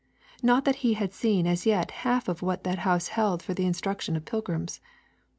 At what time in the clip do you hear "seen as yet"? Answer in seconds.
1.13-1.89